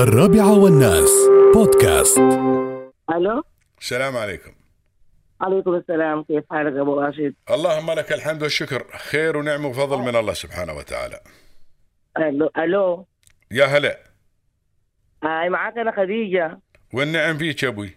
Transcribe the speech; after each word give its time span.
الرابعة 0.00 0.58
والناس. 0.58 1.28
بودكاست. 1.54 2.18
ألو؟ 3.16 3.42
السلام 3.80 4.16
عليكم. 4.16 4.50
عليكم 5.40 5.74
السلام 5.74 6.22
كيف 6.22 6.44
حالك 6.50 6.76
يا 6.76 6.80
أبو 6.80 7.00
راشد؟ 7.00 7.34
اللهم 7.50 7.90
لك 7.90 8.12
الحمد 8.12 8.42
والشكر. 8.42 8.84
خير 9.10 9.36
ونعم 9.36 9.64
وفضل 9.64 9.98
من 9.98 10.16
الله 10.16 10.32
سبحانه 10.32 10.72
وتعالى. 10.76 11.20
ألو 12.18 12.50
ألو؟ 12.58 13.06
يا 13.50 13.64
هلا. 13.64 13.98
هاي 15.24 15.48
معك 15.48 15.78
أنا 15.78 15.92
خديجة. 15.96 16.58
والنعم 16.94 17.38
فيك 17.38 17.62
يا 17.62 17.68
أبوي؟ 17.68 17.90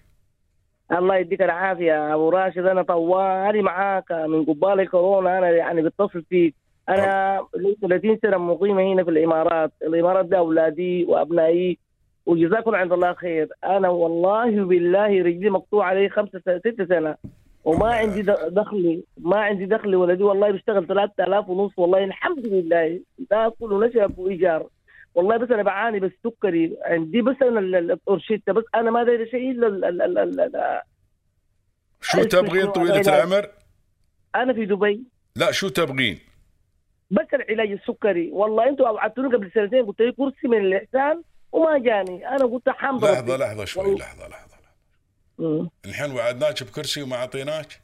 الله 0.92 1.18
يديك 1.18 1.42
العافية. 1.42 1.86
يا 1.86 2.14
أبو 2.14 2.30
راشد 2.30 2.66
أنا 2.66 2.82
طوالي 2.82 3.62
معاك. 3.62 4.12
من 4.12 4.46
قبال 4.46 4.90
كورونا 4.90 5.38
أنا 5.38 5.50
يعني 5.50 5.82
بتصل 5.82 6.24
فيك. 6.30 6.56
أنا 6.90 7.40
لي 7.56 7.78
30 7.82 8.20
سنة 8.22 8.38
مقيمة 8.38 8.94
هنا 8.94 9.04
في 9.04 9.10
الإمارات، 9.10 9.72
الإمارات 9.82 10.26
ده 10.26 10.38
اولادي 10.38 11.06
وأبنائي. 11.06 11.83
وجزاكم 12.26 12.76
عند 12.76 12.94
الله 12.94 13.14
خير، 13.14 13.48
أنا 13.64 13.90
والله 13.90 14.66
بالله 14.66 15.08
رجلي 15.24 15.50
مقطوعة 15.50 15.94
لي 15.94 16.10
خمسة 16.10 16.42
سنة 16.46 16.58
ست 16.60 16.82
سنة. 16.90 17.16
وما 17.66 17.88
عندي 17.94 18.22
دخلي 18.50 19.04
ما 19.18 19.38
عندي 19.38 19.66
دخلي 19.66 19.96
ولدي 19.96 20.24
والله 20.24 20.52
بيشتغل 20.52 20.88
3000 20.88 21.50
ونص 21.50 21.72
والله 21.78 22.04
الحمد 22.04 22.48
لله. 22.48 23.00
باكل 23.32 23.74
ونشرب 23.74 24.20
وايجار 24.20 24.68
والله 25.16 25.38
بس 25.38 25.52
أنا 25.52 25.64
بعاني 25.64 26.00
بس 26.00 26.12
سكري 26.24 26.78
عندي 26.82 27.22
بس 27.22 27.36
أنا 27.42 27.60
ال- 27.60 27.76
ال- 27.76 27.92
الأورشيتا 27.92 28.52
بس 28.52 28.64
أنا 28.76 28.92
ما 28.92 29.04
داري 29.04 29.30
شيء 29.30 29.52
الا 29.52 29.68
ال- 29.68 29.86
ال- 29.86 30.02
ال- 30.02 30.18
ال- 30.18 30.40
ال- 30.40 30.82
شو 32.02 32.24
تبغين 32.24 32.66
طويلة 32.68 33.02
العلاج. 33.02 33.10
العمر؟ 33.10 33.48
أنا 34.36 34.54
في 34.54 34.66
دبي. 34.66 35.04
لا 35.36 35.52
شو 35.52 35.70
تبغين؟ 35.70 36.20
بس 37.12 37.28
العلاج 37.34 37.72
السكري. 37.72 38.30
والله 38.32 38.70
أنتوا 38.70 38.90
ابعتوني 38.90 39.36
قبل 39.36 39.52
سنتين 39.54 39.86
قلت 39.86 40.02
لي 40.02 40.12
كرسي 40.12 40.48
من 40.48 40.58
الإحسان 40.58 41.22
وما 41.54 41.78
جاني. 41.78 42.28
أنا 42.28 42.46
قلت 42.46 42.70
حمد 42.70 43.04
لحظة 43.06 43.20
ربي. 43.20 43.44
لحظة 43.44 43.66
شوي 43.66 43.84
والله. 43.84 44.00
لحظة 44.00 44.28
لحظة. 44.28 44.54
مم. 45.40 45.70
الحين 45.86 46.12
وعدناك 46.12 46.64
بكرسي 46.64 47.02
وما 47.02 47.16
أعطيناك؟ 47.16 47.82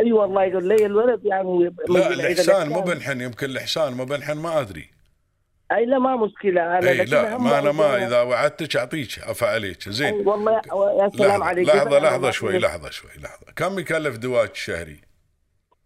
أي 0.00 0.12
والله 0.12 0.44
يقول 0.44 0.68
لي 0.68 0.86
الولد 0.86 1.24
يعني 1.26 1.72
لا 1.88 2.08
الإحسان 2.08 2.68
مو 2.68 2.80
بنحن 2.80 3.20
يمكن 3.20 3.46
الإحسان 3.46 3.92
مو 3.92 4.04
بنحن 4.04 4.38
ما 4.38 4.60
أدري. 4.60 4.90
أي 5.72 5.86
لا 5.86 5.98
ما 5.98 6.16
مشكلة. 6.16 6.78
أنا 6.78 6.90
لكن 6.90 7.10
لا 7.10 7.38
ما 7.38 7.58
أنا 7.58 7.72
ما 7.72 8.06
إذا 8.06 8.22
وعدتك 8.22 8.76
أعطيك 8.76 9.08
عفا 9.22 9.46
عليك. 9.46 9.86
أي 9.86 9.92
زين 9.92 10.28
والله 10.28 10.52
يا- 10.52 10.60
سلام 11.16 11.30
لحظة 11.30 11.44
عليك 11.44 11.68
لحظة 11.68 12.18
ما- 12.18 12.30
شوي 12.30 12.58
لحظة 12.58 12.90
شوي 12.90 13.10
لحظة. 13.22 13.46
كم 13.56 13.78
يكلف 13.78 14.16
دواك 14.16 14.50
الشهري؟ 14.52 15.00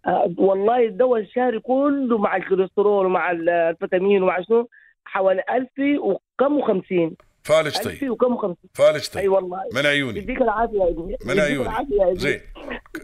آه، 0.07 0.35
والله 0.39 0.85
الدواء 0.87 1.21
الشهري 1.21 1.61
كله 1.61 2.19
مع 2.19 2.37
الكوليسترول 2.37 3.07
ومع 3.07 3.31
الفيتامين 3.31 4.23
ومع 4.23 4.43
شنو؟ 4.43 4.69
حوالي 5.09 5.43
1000 5.51 5.69
وكم 6.01 6.61
و50 6.63 7.15
فالج 7.43 7.77
1000 7.77 7.85
طيب. 7.85 8.11
وكم 8.11 8.37
و50 8.37 8.55
فالج 8.75 9.03
أي 9.05 9.09
طيب 9.15 9.33
والله. 9.33 9.59
من 9.75 9.87
عيوني. 9.87 10.19
يديك 10.19 10.43
العافية 10.43 10.79
يا 10.79 10.89
ابني 10.89 11.17
من 11.25 11.41
عيوني. 11.41 11.69
يا. 11.91 12.15
زين. 12.15 12.41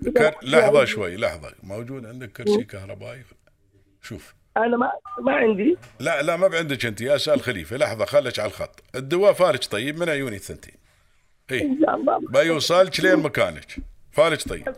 يديك 0.02 0.14
ك- 0.18 0.20
العافية 0.20 0.48
يا 0.48 0.60
لحظة 0.60 0.68
ابني. 0.78 0.86
شوي 0.86 1.16
لحظة. 1.16 1.52
موجود 1.62 2.06
عندك 2.06 2.32
كرسي 2.32 2.64
كهربائي؟ 2.64 3.22
شوف. 4.02 4.34
أنا 4.56 4.76
ما 4.76 4.92
ما 5.22 5.32
عندي. 5.32 5.76
لا 6.00 6.22
لا 6.22 6.36
ما 6.36 6.48
بعندك 6.48 6.86
أنت. 6.86 7.02
اسال 7.02 7.40
خليفة. 7.40 7.76
لحظة 7.76 8.04
خليك 8.04 8.38
على 8.38 8.48
الخط. 8.48 8.82
الدواء 8.94 9.32
فالج 9.32 9.64
طيب 9.66 9.98
من 9.98 10.08
عيوني 10.08 10.36
الثنتين 10.36 10.74
اي 11.52 11.62
إن 11.62 11.78
شاء 11.86 11.94
الله. 11.96 12.18
بيوصلك 12.30 13.00
لين 13.00 13.16
مكانك. 13.16 13.76
فالج 14.12 14.42
طيب. 14.42 14.68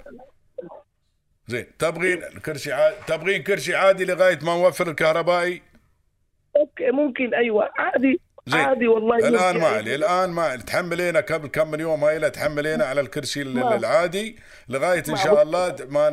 زين. 1.49 1.67
تبغين 1.79 2.21
كرسي 2.21 2.73
عادي 2.73 2.97
تبغين 3.07 3.43
كرسي 3.43 3.75
عادي 3.75 4.05
لغاية 4.05 4.39
ما 4.43 4.55
نوفر 4.55 4.91
الكهربائي؟ 4.91 5.63
أوكي 6.81 6.91
ممكن 6.91 7.35
أيوه 7.35 7.71
عادي 7.79 8.21
زين. 8.47 8.61
عادي 8.61 8.89
والله 8.89 9.17
الآن 9.17 9.47
ممكن. 9.55 9.61
ما 9.61 9.67
علي 9.69 9.95
الآن 9.95 10.31
ما 10.31 10.43
علي 10.43 10.63
تحملينا 10.63 11.21
قبل 11.21 11.49
كم 11.49 11.71
من 11.71 11.81
يوم 11.81 12.05
هاي 12.05 12.31
تحملينا 12.31 12.85
على 12.85 13.01
الكرسي 13.01 13.43
ال- 13.43 13.55
ما- 13.55 13.77
العادي 13.77 14.37
لغاية 14.69 15.03
إن 15.09 15.17
شاء 15.17 15.43
الله 15.43 15.75
ما 15.91 16.11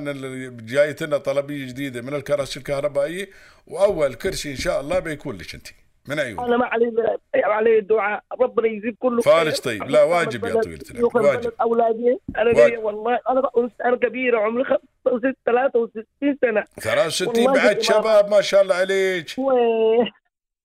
جايتنا 0.66 1.17
طلبية 1.17 1.68
جديدة 1.68 2.02
من 2.02 2.13
الكراسي 2.13 2.59
الكهربائية 2.59 3.29
وأول 3.68 4.13
كرسي 4.13 4.52
إن 4.52 4.56
شاء 4.56 4.81
الله 4.81 5.00
بيكون 5.00 5.38
لك 5.38 5.56
أنت 5.56 5.68
من 6.07 6.19
عيوني 6.19 6.46
أنا 6.47 6.57
ما 6.57 6.66
علي 6.66 7.18
علي 7.35 7.79
الدعاء 7.79 8.23
ربنا 8.41 8.68
يجيب 8.68 8.96
كله 9.00 9.22
فارج 9.22 9.52
خير. 9.53 9.63
طيب. 9.79 9.84
لا، 9.90 10.03
واجب 10.03 10.46
يا 10.46 10.62
طويلة 10.62 10.79
العمر. 10.91 11.22
واجب. 11.22 11.52
أولادي 11.62 12.19
أنا 12.38 12.59
واجب. 12.59 12.79
والله 12.84 13.19
أنا 13.29 13.50
أنا 13.85 13.96
كبيرة 13.97 14.40
عمري 14.40 14.63
65 14.63 15.34
63 15.46 16.38
سنة 16.41 16.63
63 16.81 17.28
والله 17.47 17.63
بعد. 17.66 17.81
شباب 17.81 18.29
ما 18.31 18.41
شاء 18.41 18.62
الله 18.62 18.75
عليك 18.75 19.28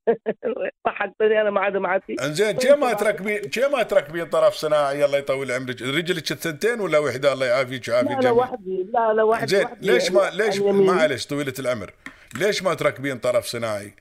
ضحكتني 0.86 1.40
أنا 1.40 1.50
ما 1.50 1.60
عاد 1.60 1.76
معتي. 1.76 2.16
إنزين 2.22 2.60
شي 2.60 2.72
ما 2.72 2.92
تركبين 2.92 3.52
شي 3.52 3.68
ما 3.68 3.82
تركبين 3.82 4.26
طرف 4.26 4.54
صناعي 4.54 5.04
الله 5.04 5.18
يطول 5.18 5.52
عمرك. 5.52 5.82
رجلك 5.82 6.30
الثنتين 6.30 6.80
ولا 6.80 6.98
وحدة؟ 6.98 7.32
الله 7.32 7.46
يعافيك 7.46 7.88
ويعافي 7.88 8.08
لا 8.08 8.20
لا 8.20 8.30
وحدي. 8.30 8.86
لا 8.94 9.12
لا 9.12 9.22
وحدي 9.22 9.56
زين 9.56 9.68
ليش 9.80 10.12
ما 10.12 10.22
يعني 10.22 10.36
ليش. 10.36 10.58
معلش 10.60 11.26
طويلة 11.26 11.54
العمر؟ 11.58 11.92
ليش 12.38 12.62
ما 12.62 12.74
تركبين 12.74 13.18
طرف 13.18 13.44
صناعي؟ 13.44 13.92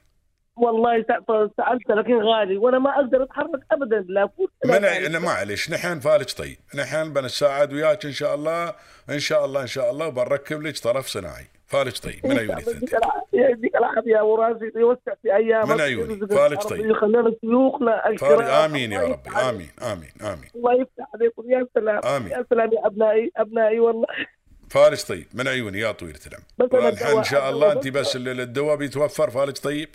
والله 0.55 1.05
سألت 1.57 1.89
لكن 1.89 2.13
غالي. 2.13 2.57
وأنا 2.57 2.79
ما 2.79 2.95
أقدر 2.95 3.23
أتحرك 3.23 3.59
ابدا 3.71 4.05
لا 4.09 4.27
فوت 4.27 4.51
من. 4.65 5.21
معلش 5.21 5.71
نحن 5.71 5.99
فالج 5.99 6.33
طيب. 6.33 6.57
نحن 6.75 7.13
بنساعد 7.13 7.73
وياك 7.73 8.05
إن 8.05 8.11
شاء 8.11 8.35
الله 8.35 8.73
إن 9.09 9.19
شاء 9.19 9.45
الله 9.45 9.61
إن 9.61 9.67
شاء 9.67 9.91
الله 9.91 10.07
وبنركب 10.07 10.61
لك 10.61 10.77
طرف 10.77 11.07
صناعي. 11.07 11.47
فالج 11.67 11.97
طيب 11.97 12.25
من 12.25 12.37
عيوني 12.39 12.63
يديك 13.33 13.75
العافية 13.75 14.11
يا 14.11 14.21
أبو 14.21 14.35
راشد 14.35 14.71
يوسع 14.75 15.13
في 15.23 15.35
أيامك 15.35 15.69
من 15.69 15.81
عيوني. 15.81 16.27
فالج 16.27 16.57
طيب. 16.61 16.85
يخلينا 16.85 17.33
شيوخنا 17.41 18.01
فارج 18.19 18.23
الكرام. 18.33 18.41
آمين 18.71 18.91
يا 18.91 19.01
ربي. 19.03 19.29
آمين 19.29 19.69
آمين 19.81 20.09
آمين 20.21 20.49
الله 20.55 20.73
يفتح 20.73 21.05
عليكم 21.13 21.51
يا 21.51 21.67
سلام 21.75 22.01
آمين. 22.05 22.31
يا 22.31 22.45
سلام 22.49 22.73
يا 22.73 22.87
أبنائي 22.87 23.31
أبنائي 23.37 23.79
والله 23.79 24.07
فالج 24.69 25.01
طيب 25.01 25.25
من 25.33 25.47
عيوني 25.47 25.79
يا 25.79 25.91
طويلة 25.91 26.19
العمر 26.27 26.83
والحين 26.85 27.17
إن 27.17 27.23
شاء 27.23 27.49
الله 27.49 27.71
أنت 27.71 27.87
بس 27.87 28.15
ال- 28.15 28.39
الدواء 28.41 28.75
بيتوفر 28.75 29.29
فالج 29.29 29.57
طيب 29.57 29.89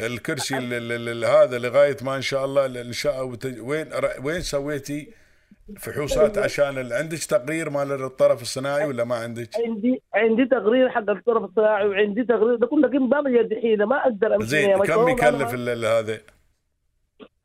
الكرسي 0.00 0.58
ال- 0.58 0.72
ال- 0.72 1.08
ال- 1.08 1.24
هذا 1.24 1.58
لغاية 1.58 1.96
ما 2.02 2.16
إن 2.16 2.22
شاء 2.22 2.44
الله 2.44 2.66
إن 2.66 2.92
شاء 2.92 3.24
وين 3.60 3.90
وين 4.24 4.40
سويتي 4.40 5.08
فحوصات 5.80 6.38
عشان 6.38 6.78
ال- 6.78 6.92
عندك 6.92 7.18
تقرير 7.18 7.70
مال 7.70 7.92
الطرف 8.04 8.42
الصناعي 8.42 8.86
ولا 8.86 9.04
ما 9.04 9.14
عندك؟ 9.14 9.48
عندي 9.66 10.02
عندي 10.14 10.44
تقرير 10.44 10.88
حق 10.90 11.10
الطرف 11.10 11.44
الصناعي 11.44 11.86
وعندي 11.88 12.24
تقرير 12.24 12.54
لكن 12.54 12.98
ما 13.08 13.20
بيد 13.20 13.54
حيله 13.54 13.84
ما 13.86 14.02
أقدر 14.02 14.34
أمشي 14.34 14.46
زين 14.46 14.78
كم. 14.78 15.08
يكلف 15.08 15.54
هذا؟ 15.84 16.20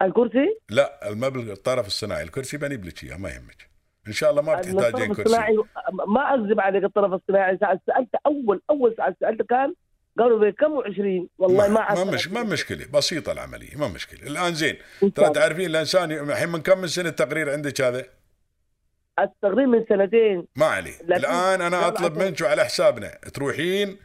الكرسي 0.01 0.57
لا 0.69 1.09
المبلغ 1.09 1.51
الطرف 1.51 1.87
الصناعي 1.87 2.23
الكرسي 2.23 2.57
بنجيب 2.57 2.85
لك 2.85 3.03
اياه 3.03 3.17
ما 3.17 3.29
يهمك 3.29 3.69
إن 4.07 4.11
شاء 4.13 4.31
الله 4.31 4.41
ما 4.41 4.55
بتحتاجين 4.55 5.07
كرسي 5.07 5.21
الصناعي 5.21 5.57
ما 6.07 6.33
اكذب 6.33 6.59
عليك 6.59 6.83
الطرف 6.83 7.13
الصناعي 7.13 7.57
سألت 7.57 8.09
أول 8.25 8.61
أول 8.69 8.95
سألت 9.19 9.41
كان 9.41 9.73
قالوا 10.19 10.49
بكم 10.49 10.81
و20 10.81 11.27
والله 11.38 11.67
ما 11.67 11.73
ما 11.73 11.79
عاد 11.79 12.13
مش 12.13 12.27
ما 12.27 12.44
مشكلة 12.44 12.85
بسيطة 12.94 13.31
العملية 13.31 13.75
ما 13.75 13.88
مشكلة. 13.88 14.27
الآن 14.27 14.53
زين 14.53 14.75
ترى. 15.16 15.29
تعرفين 15.29 15.66
الإنسان 15.66 16.11
الحين 16.11 16.49
من 16.49 16.61
كم 16.61 16.77
من 16.77 16.88
سنة 16.88 17.09
التقرير 17.09 17.49
عندك 17.49 17.81
هذا؟ 17.81 18.05
التقرير 19.19 19.67
من 19.67 19.85
سنتين. 19.89 20.47
ما 20.55 20.66
عليه. 20.66 21.01
الآن 21.01 21.61
أنا 21.61 21.88
أطلب. 21.88 22.17
منك 22.17 22.41
وعلى 22.41 22.66
حسابنا 22.66 23.07
تروحين 23.33 23.97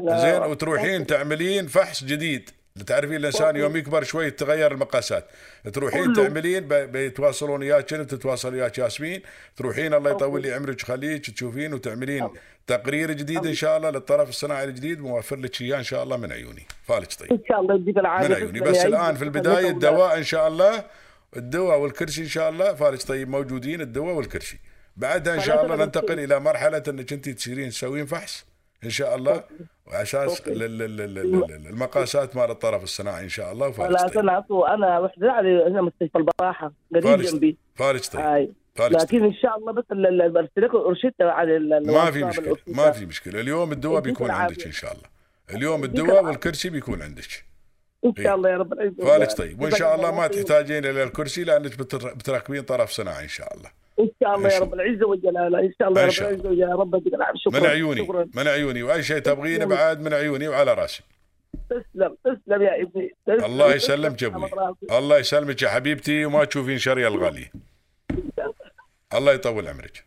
زين 0.00 0.42
وتروحين 0.42 1.06
تعملين 1.06 1.66
فحص 1.66 2.04
جديد. 2.04 2.50
تعرفين 2.86 3.16
الإنسان 3.16 3.56
يوم 3.56 3.76
يكبر 3.76 4.02
شوي 4.02 4.30
تغير 4.30 4.72
المقاسات. 4.72 5.26
تروحين. 5.72 6.12
تعملين 6.12 6.68
بيتواصلون 6.68 7.60
وياك 7.60 7.92
انت 7.92 8.14
تتواصل 8.14 8.54
وياك 8.54 8.78
ياسمين. 8.78 9.22
تروحين 9.56 9.94
الله 9.94 10.10
يطول 10.10 10.42
لي 10.42 10.52
عمرك 10.52 10.82
خليك 10.82 11.30
تشوفين 11.30 11.74
وتعملين 11.74 12.28
تقرير 12.66 13.12
جديد 13.12 13.46
إن 13.46 13.54
شاء 13.54 13.76
الله 13.76 13.90
للطرف 13.90 14.28
الصناعي 14.28 14.64
الجديد 14.64 15.00
موفر 15.00 15.36
لك 15.36 15.60
اياه 15.60 15.78
إن 15.78 15.82
شاء 15.82 16.02
الله 16.02 16.16
من 16.16 16.32
عيوني. 16.32 16.66
فالك 16.84 17.12
طيب 17.12 17.32
إن 17.32 17.40
شاء 17.48 17.60
الله 17.60 17.74
العافية. 17.74 18.28
من 18.28 18.34
عيوني. 18.34 18.60
بس 18.60 18.84
الآن. 18.84 19.14
في 19.14 19.24
البداية 19.24 19.70
الدواء 19.70 20.18
إن 20.18 20.24
شاء 20.24 20.48
الله 20.48 20.84
الدواء 21.36 21.78
والكرسي 21.78 22.20
إن 22.20 22.28
شاء 22.28 22.50
الله 22.50 22.74
فارج 22.74 22.98
طيب 22.98 23.28
موجودين 23.28 23.80
الدواء 23.80 24.14
والكرسي. 24.14 24.58
بعدها 24.96 25.34
إن 25.34 25.40
شاء 25.40 25.64
الله 25.64 25.76
ننتقل. 25.76 26.20
إلى 26.20 26.40
مرحلة 26.40 26.82
إنك 26.88 27.12
أنت 27.12 27.28
تصيرين 27.28 27.70
تسوين 27.70 28.06
فحص. 28.06 28.44
إن 28.84 28.90
شاء 28.90 29.16
الله. 29.16 29.44
لل- 30.46 31.66
المقاسات 31.66 32.36
مال 32.36 32.50
الطرف 32.50 32.82
الصناعي 32.82 33.24
إن 33.24 33.28
شاء 33.28 33.52
الله. 33.52 33.68
وفارج 33.68 33.92
لا 33.92 34.06
طيب. 34.06 34.18
أنا 34.64 34.98
وحدة 34.98 35.32
علي 35.32 35.64
هنا 35.66 35.82
مستشفى 35.82 36.18
البطاحه 36.18 36.72
قريب 36.94 37.20
جنبي. 37.20 37.56
طيب. 37.78 38.00
هاي. 38.14 38.52
فارج 38.74 38.92
طيب. 38.96 39.02
لكن 39.02 39.24
إن 39.24 39.34
شاء 39.34 39.58
الله 39.58 39.72
بس 39.72 39.84
لكم 40.56 40.76
ارشدته 40.78 41.30
على 41.30 41.58
ما 41.86 42.10
في 42.10 42.24
مشكلة. 42.24 42.56
ما 42.66 42.90
في 42.90 43.06
مشكلة. 43.06 43.40
اليوم 43.40 43.72
الدواء 43.72 44.00
بيكون. 44.00 44.30
عندك 44.30 44.66
إن 44.66 44.72
شاء 44.72 44.92
الله. 44.92 45.04
اليوم 45.54 45.84
الدواء. 45.84 46.24
والكرسي 46.24 46.70
بيكون 46.70 47.02
عندك. 47.02 47.44
إن 48.04 48.14
شاء 48.24 48.34
الله 48.34 48.50
يا 48.50 48.56
رب. 48.56 48.72
العزه 48.72 49.04
فارج 49.06 49.32
طيب. 49.34 49.60
وإن 49.62 49.70
شاء 49.70 49.94
الله 49.94 50.14
ما 50.14 50.26
تحتاجين 50.26 50.84
إلى 50.84 51.02
الكرسي 51.02 51.44
لأنك 51.44 51.78
بتر- 51.78 52.14
بتركبين 52.14 52.62
طرف 52.62 52.90
صناعي 52.90 53.24
إن 53.24 53.28
شاء 53.28 53.56
الله. 53.56 53.79
إن 54.00 54.10
شاء 54.22 54.34
الله 54.36 54.48
يا 54.48 54.58
رب 54.58 54.74
العزة 54.74 55.06
والجلال 55.06 55.54
إن 55.54 55.72
شاء 55.78 55.88
الله 55.88 56.00
يا 56.00 56.06
رب 56.06 56.12
العزة 56.20 56.52
يا 56.52 56.74
رب 56.74 56.94
يديك 56.94 57.14
العافية. 57.14 57.38
شكرا. 57.38 57.60
من 57.60 57.66
عيوني 57.66 58.04
شكرا. 58.06 58.26
من 58.34 58.48
عيوني. 58.48 58.82
وأي 58.82 59.02
شيء 59.02 59.18
تبغينه 59.18 59.64
بعد 59.64 60.00
من 60.00 60.14
عيوني 60.14 60.48
وعلى 60.48 60.74
راسي. 60.74 61.02
تسلم. 61.70 62.16
تسلم 62.24 62.62
يا 62.62 62.82
ابني. 62.82 63.14
تسلم. 63.26 63.44
الله 63.44 63.74
يسلمك 63.74 64.22
يا 64.22 64.26
أبوي. 64.26 64.50
الله 64.98 65.18
يسلمك 65.18 65.62
يا 65.62 65.68
حبيبتي 65.68 66.24
وما 66.24 66.44
تشوفين 66.44 66.78
شر 66.78 66.98
يا 66.98 67.08
الغالي. 67.08 67.50
الله 69.14 69.32
يطول 69.32 69.68
عمرك. 69.68 70.04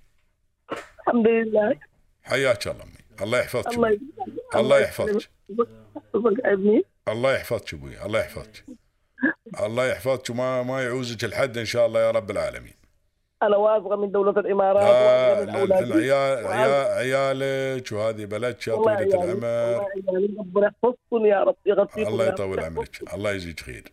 الحمد 0.99 1.27
لله. 1.27 1.75
حياك 2.23 2.67
الله 2.67 2.83
أمي. 2.83 3.21
الله 3.21 3.39
يحفظك 3.39 3.73
الله. 3.73 3.99
الله 4.55 4.79
يحفظك. 4.79 5.29
ابني. 6.45 6.83
الله 7.07 7.33
يحفظك 7.33 7.73
أبوي. 7.73 8.05
الله 8.05 8.19
يحفظك. 8.19 8.63
الله 9.63 9.85
يحفظك 9.87 10.29
وما 10.29 10.63
ما 10.63 10.83
يعوزك 10.83 11.23
الحد 11.23 11.57
إن 11.57 11.65
شاء 11.65 11.85
الله 11.85 11.99
يا 12.01 12.11
رب 12.11 12.31
العالمين. 12.31 12.82
أنا 13.47 13.57
واثقه 13.57 13.95
من 13.95 14.11
دولة 14.11 14.31
الإمارات 14.31 15.49
اولادي 15.49 15.83
العيال 15.83 16.47
عيال 16.47 16.87
عيالك 16.91 17.91
وهذه 17.91 18.25
بلدك 18.25 18.67
يا 18.67 18.75
طويلة 18.75 18.91
عيالي 18.91 19.15
العمر. 19.15 19.45
عيالي 19.45 20.35
ربنا 20.39 20.67
يحفظكم 20.67 21.25
يا 21.25 21.43
رب 21.43 21.55
يغطيكم 21.65 22.11
الله. 22.11 22.27
يطول 22.27 22.59
عمرك 22.59 23.13
الله 23.13 23.31
يجزيك 23.31 23.59
خير 23.59 23.83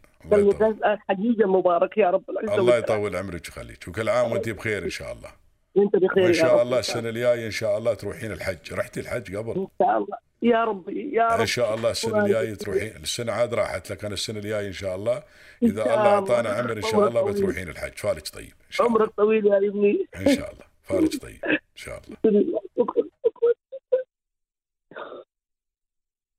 حقيقة 1.09 1.47
مبارك 1.47 1.99
يا 1.99 2.11
رب 2.11 2.31
العزة 2.31 2.61
الله. 2.61 2.77
يطول 2.77 3.17
عمرك 3.17 3.43
ويخليك 3.47 3.89
وكل 3.89 4.09
عام 4.09 4.33
وأنت 4.33 4.49
بخير 4.49 4.85
إن 4.85 4.91
شاء 4.91 5.13
الله. 5.13 5.31
وأنت 5.75 5.97
بخير 5.97 6.25
وإن 6.25 6.33
شاء. 6.33 6.63
الله 6.63 6.79
السنة 6.79 7.09
الجاية 7.09 7.47
إن 7.47 7.51
شاء 7.51 7.79
الله 7.79 7.95
تروحين 7.95 8.33
الحج. 8.33 8.73
رحتي 8.73 9.01
الحج 9.01 9.37
قبل؟ 9.37 9.51
إن 9.51 9.67
شاء 9.79 9.99
الله. 9.99 10.30
يا 10.43 10.65
ربي 10.65 11.15
يا 11.15 11.29
رب 11.29 11.41
ان 11.41 11.47
شاء 11.47 11.75
الله 11.75 11.91
السنة 11.91 12.25
الجاية 12.25 12.55
تروحين. 12.55 12.97
السنة 12.97 13.33
عاد 13.33 13.55
راحت 13.55 13.93
لك 13.93 14.05
أنا 14.05 14.15
السنة 14.15 14.39
الجاية 14.39 14.67
إن 14.67 14.73
شاء 14.73 14.97
الله. 14.97 15.23
إذا 15.63 15.85
شاء 15.85 15.99
الله 15.99 16.15
أعطانا. 16.15 16.49
عمر 16.49 16.73
إن 16.73 16.83
شاء 16.83 17.09
الله. 17.09 17.33
بتروحين 17.33 17.69
الحج. 17.69 17.97
فارج 17.97 18.29
طيب 18.29 18.53
إن 18.67 18.71
شاء 18.71 18.87
الله. 18.87 18.99
عمرك 18.99 19.15
طويل 19.15 19.47
يا 19.47 19.59
ابني. 19.59 20.07
إن 20.17 20.35
شاء 20.35 20.53
الله. 20.53 20.65
فارج 20.83 21.19
طيب 21.19 21.45
إن 21.45 21.59
شاء 21.75 22.03
الله. 22.05 22.17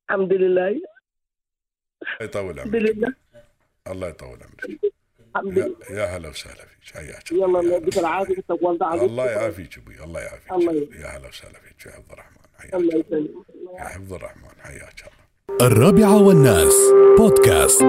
الحمد 0.09 0.33
لله. 0.33 0.68
الله 0.68 2.21
يطول 2.21 2.59
عمرك. 2.59 2.75
لله. 2.75 3.13
الله 3.88 4.07
يطول 4.07 4.39
عمرك. 4.44 4.80
يا, 5.89 6.06
هلا 6.06 6.30
وسهلا 6.30 6.65
فيك. 6.65 6.95
حياك 6.95 7.31
الله. 7.31 7.59
هلا 7.59 7.77
العافية. 7.98 8.44
الله 9.06 9.31
يعافيك 9.31 9.77
أبوي 9.77 10.03
الله 10.03 10.21
يعافيك. 10.21 10.51
يا 10.92 11.07
هلا 11.07 11.27
وسهلا 11.27 11.59
فيك. 11.59 11.86
يا 11.86 11.92
حفظ 11.92 12.12
الرحمن. 12.12 12.42
حياك 12.62 12.74
الله 12.74 13.30
يا 13.80 13.84
حفظ 13.84 14.13
الرحمن 14.13 14.56
حياك 14.60 15.00
الله. 15.02 15.68
الرابعة 15.68 16.24
والناس 16.24 16.75
بودكاست. 17.18 17.84